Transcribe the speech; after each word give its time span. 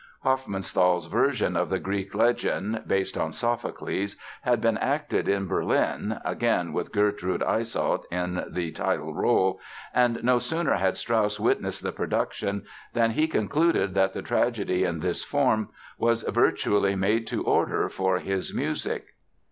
Hofmannsthal's 0.25 1.05
version 1.05 1.55
of 1.55 1.69
the 1.69 1.77
Greek 1.77 2.15
legend 2.15 2.85
(based 2.87 3.19
on 3.19 3.31
Sophocles) 3.31 4.15
had 4.41 4.59
been 4.59 4.79
acted 4.79 5.29
in 5.29 5.45
Berlin 5.45 6.19
(again 6.25 6.73
with 6.73 6.91
Gertrude 6.91 7.43
Eysolt 7.43 8.05
in 8.09 8.43
the 8.49 8.71
title 8.71 9.13
role); 9.13 9.59
and 9.93 10.23
no 10.23 10.39
sooner 10.39 10.73
had 10.73 10.97
Strauss 10.97 11.39
witnessed 11.39 11.83
the 11.83 11.91
production 11.91 12.63
than 12.93 13.11
he 13.11 13.27
concluded 13.27 13.93
that 13.93 14.13
the 14.13 14.23
tragedy 14.23 14.85
in 14.85 15.01
this 15.01 15.23
form 15.23 15.69
was 15.99 16.23
virtually 16.23 16.95
made 16.95 17.27
to 17.27 17.43
order 17.43 17.87
for 17.87 18.17
his 18.17 18.55
music. 18.55 19.09